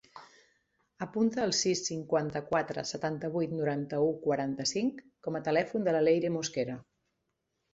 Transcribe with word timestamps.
Apunta 1.05 1.43
el 1.49 1.53
sis, 1.57 1.83
cinquanta-quatre, 1.89 2.85
setanta-vuit, 2.93 3.53
noranta-u, 3.59 4.09
quaranta-cinc 4.27 5.05
com 5.29 5.39
a 5.39 5.43
telèfon 5.51 5.89
de 5.91 5.95
la 5.99 6.03
Leyre 6.09 6.33
Mosquera. 6.41 6.81